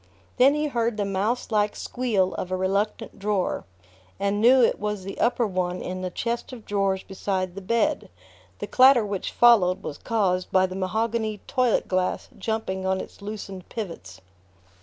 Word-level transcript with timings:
Then 0.37 0.55
he 0.55 0.65
heard 0.65 0.97
the 0.97 1.05
mouse 1.05 1.51
like 1.51 1.75
squeal 1.75 2.33
of 2.33 2.49
a 2.51 2.57
reluctant 2.57 3.19
drawer, 3.19 3.65
and 4.19 4.41
knew 4.41 4.63
it 4.63 4.79
was 4.79 5.03
the 5.03 5.19
upper 5.19 5.45
one 5.45 5.79
in 5.79 6.01
the 6.01 6.09
chest 6.09 6.51
of 6.51 6.65
drawers 6.65 7.03
beside 7.03 7.53
the 7.53 7.61
bed: 7.61 8.09
the 8.57 8.65
clatter 8.65 9.05
which 9.05 9.31
followed 9.31 9.83
was 9.83 9.99
caused 9.99 10.51
by 10.51 10.65
the 10.65 10.75
mahogany 10.75 11.37
toilet 11.45 11.87
glass 11.87 12.29
jumping 12.35 12.83
on 12.83 12.99
its 12.99 13.21
loosened 13.21 13.69
pivots... 13.69 14.21